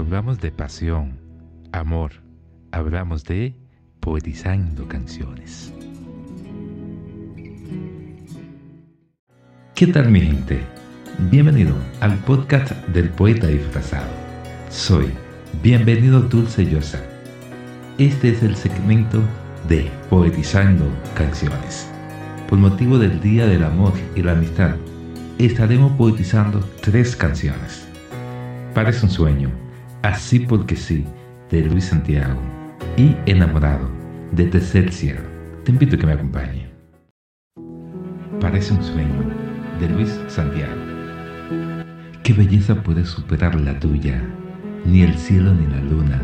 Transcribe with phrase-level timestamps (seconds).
[0.00, 1.20] Hablamos de pasión,
[1.72, 2.12] amor,
[2.72, 3.54] hablamos de
[4.00, 5.74] poetizando canciones.
[9.74, 10.62] ¿Qué tal mi gente?
[11.30, 14.08] Bienvenido al podcast del poeta disfrazado.
[14.70, 15.10] Soy
[15.62, 17.02] Bienvenido Dulce Yosa.
[17.98, 19.20] Este es el segmento
[19.68, 21.90] de Poetizando Canciones.
[22.48, 24.76] Por motivo del Día del Amor y la Amistad,
[25.36, 27.86] estaremos poetizando tres canciones.
[28.72, 29.50] Parece un sueño,
[30.02, 31.04] así porque sí,
[31.50, 32.40] de Luis Santiago,
[32.96, 33.90] y Enamorado,
[34.32, 35.20] de Tercer Cielo.
[35.64, 36.70] Te invito a que me acompañe.
[38.40, 39.24] Parece un sueño,
[39.78, 40.72] de Luis Santiago.
[42.22, 44.22] ¿Qué belleza puede superar la tuya?
[44.84, 46.22] Ni el cielo ni la luna,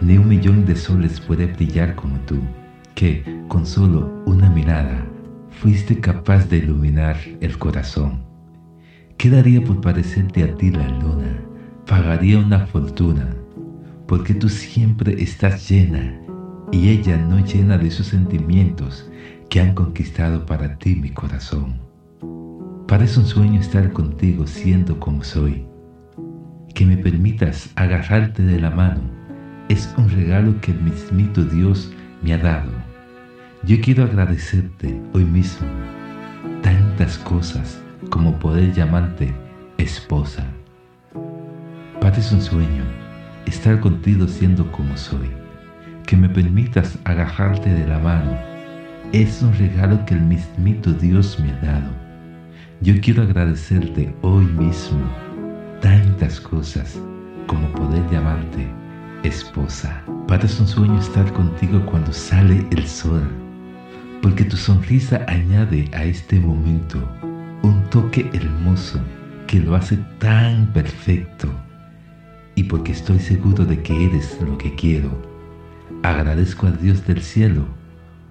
[0.00, 2.38] ni un millón de soles puede brillar como tú,
[2.94, 5.04] que con solo una mirada
[5.50, 8.24] fuiste capaz de iluminar el corazón.
[9.16, 11.49] ¿Qué daría por parecerte a ti la luna?
[11.90, 13.34] Pagaría una fortuna,
[14.06, 16.20] porque tú siempre estás llena
[16.70, 19.10] y ella no llena de esos sentimientos
[19.48, 21.80] que han conquistado para ti mi corazón.
[22.86, 25.66] Parece un sueño estar contigo siendo como soy.
[26.76, 29.00] Que me permitas agarrarte de la mano
[29.68, 32.70] es un regalo que el mismito Dios me ha dado.
[33.64, 35.66] Yo quiero agradecerte hoy mismo
[36.62, 39.34] tantas cosas como poder llamarte
[39.76, 40.49] esposa.
[42.10, 42.82] Parece un sueño
[43.46, 45.30] estar contigo siendo como soy.
[46.08, 48.36] Que me permitas agarrarte de la mano
[49.12, 51.92] es un regalo que el mismito Dios me ha dado.
[52.80, 54.98] Yo quiero agradecerte hoy mismo
[55.80, 57.00] tantas cosas
[57.46, 58.66] como poder llamarte
[59.22, 60.02] esposa.
[60.26, 63.22] Parece un sueño estar contigo cuando sale el sol
[64.20, 67.08] porque tu sonrisa añade a este momento
[67.62, 68.98] un toque hermoso
[69.46, 71.48] que lo hace tan perfecto
[72.60, 75.10] y porque estoy seguro de que eres lo que quiero.
[76.02, 77.64] Agradezco al Dios del cielo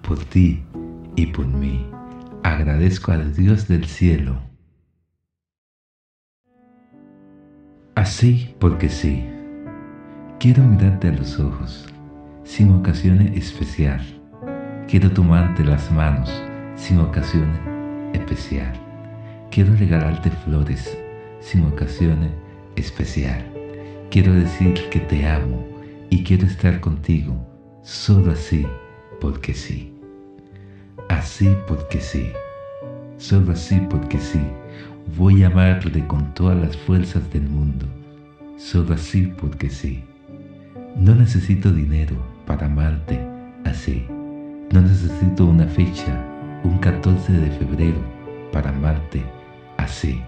[0.06, 0.62] por ti
[1.16, 1.84] y por mí.
[2.44, 4.40] Agradezco al Dios del cielo.
[7.96, 9.26] Así porque sí.
[10.38, 11.88] Quiero mirarte a los ojos,
[12.44, 14.00] sin ocasiones especial
[14.86, 16.30] Quiero tomarte las manos
[16.76, 17.50] sin ocasión
[18.14, 18.72] especial.
[19.50, 20.96] Quiero regalarte flores
[21.40, 22.30] sin ocasión
[22.76, 23.59] especial.
[24.10, 25.64] Quiero decir que te amo
[26.10, 27.46] y quiero estar contigo
[27.84, 28.66] solo así
[29.20, 29.92] porque sí.
[31.08, 32.32] Así porque sí.
[33.18, 34.40] Solo así porque sí.
[35.16, 37.86] Voy a amarte con todas las fuerzas del mundo.
[38.56, 40.02] Solo así porque sí.
[40.96, 42.16] No necesito dinero
[42.46, 43.20] para amarte
[43.64, 44.04] así.
[44.72, 46.20] No necesito una fecha,
[46.64, 48.00] un 14 de febrero,
[48.50, 49.22] para amarte
[49.76, 50.20] así.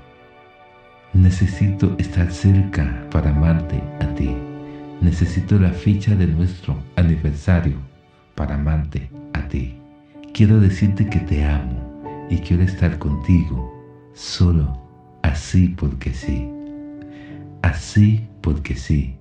[1.15, 4.35] Necesito estar cerca para amarte a ti.
[5.03, 7.77] Necesito la fecha de nuestro aniversario
[8.35, 9.77] para amarte a ti.
[10.33, 13.71] Quiero decirte que te amo y quiero estar contigo
[14.15, 14.81] solo
[15.23, 16.49] así porque sí.
[17.61, 19.19] Así porque sí.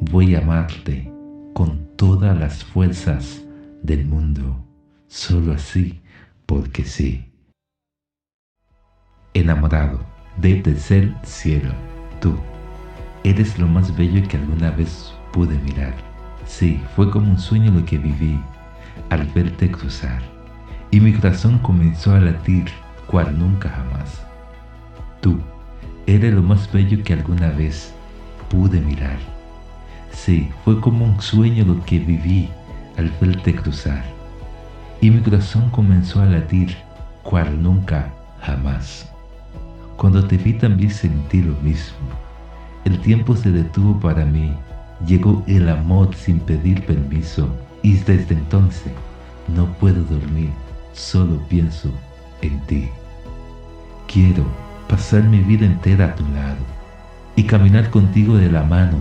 [0.00, 1.12] Voy a amarte
[1.54, 3.40] con todas las fuerzas
[3.84, 4.66] del mundo,
[5.06, 6.00] solo así,
[6.46, 7.30] porque sí.
[9.32, 11.72] Enamorado de tercer cielo,
[12.20, 12.36] tú
[13.24, 15.94] eres lo más bello que alguna vez pude mirar.
[16.46, 18.40] Sí, fue como un sueño lo que viví
[19.10, 20.22] al verte cruzar,
[20.90, 22.66] y mi corazón comenzó a latir
[23.06, 24.22] cual nunca jamás.
[25.20, 25.38] Tú
[26.06, 27.94] eres lo más bello que alguna vez
[28.48, 29.18] pude mirar.
[30.12, 32.48] Sí, fue como un sueño lo que viví
[32.96, 34.04] al verte cruzar,
[35.00, 36.76] y mi corazón comenzó a latir
[37.22, 39.10] cual nunca jamás.
[40.00, 41.98] Cuando te vi también sentí lo mismo.
[42.86, 44.50] El tiempo se detuvo para mí,
[45.06, 48.92] llegó el amor sin pedir permiso, y desde entonces
[49.54, 50.48] no puedo dormir,
[50.94, 51.90] solo pienso
[52.40, 52.88] en ti.
[54.10, 54.46] Quiero
[54.88, 56.64] pasar mi vida entera a tu lado
[57.36, 58.96] y caminar contigo de la mano.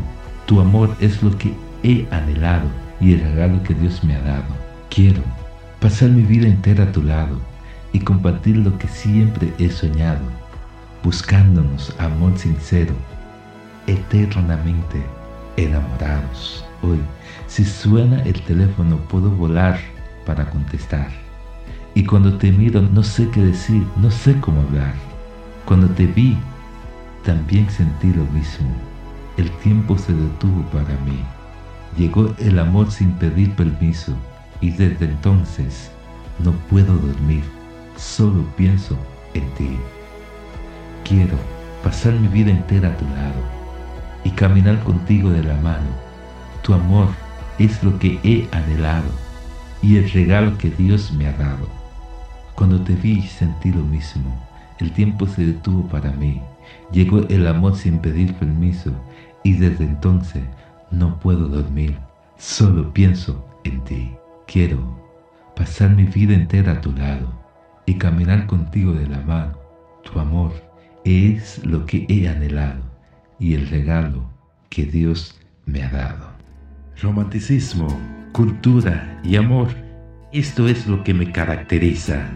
[0.48, 2.68] Tu amor es lo que he anhelado
[3.00, 4.54] y el regalo que Dios me ha dado.
[4.90, 5.22] Quiero
[5.80, 7.40] pasar mi vida entera a tu lado
[7.94, 10.20] y compartir lo que siempre he soñado,
[11.04, 12.94] buscándonos amor sincero,
[13.88, 15.04] eternamente
[15.58, 16.66] enamorados.
[16.82, 17.00] Hoy,
[17.48, 19.80] si suena el teléfono, puedo volar
[20.26, 21.10] para contestar.
[21.96, 24.94] Y cuando te miro, no sé qué decir, no sé cómo hablar.
[25.66, 26.38] Cuando te vi,
[27.24, 28.70] también sentí lo mismo.
[29.38, 31.24] El tiempo se detuvo para mí
[31.98, 34.14] Llegó el amor sin pedir permiso
[34.62, 35.92] y desde entonces
[36.44, 37.44] no puedo dormir,
[37.98, 38.98] solo pienso
[39.34, 39.78] en ti.
[41.04, 41.38] Quiero
[41.84, 43.42] pasar mi vida entera a tu lado
[44.24, 45.90] y caminar contigo de la mano.
[46.62, 47.08] Tu amor
[47.58, 49.10] es lo que he anhelado
[49.82, 51.68] y el regalo que Dios me ha dado.
[52.56, 54.36] Cuando te vi sentí lo mismo.
[54.80, 56.42] El tiempo se detuvo para mí.
[56.92, 58.92] Llegó el amor sin pedir permiso
[59.44, 60.44] y desde entonces
[60.92, 61.98] no puedo dormir.
[62.38, 64.12] Solo pienso en ti.
[64.48, 64.80] Quiero
[65.56, 67.28] pasar mi vida entera a tu lado
[67.86, 69.54] y caminar contigo de la mano.
[70.04, 70.54] Tu amor
[71.10, 72.84] es lo que he anhelado
[73.40, 74.30] y el regalo
[74.70, 76.30] que Dios me ha dado.
[77.02, 77.88] Romanticismo,
[78.32, 79.70] cultura y amor,
[80.32, 82.30] esto es lo que me caracteriza.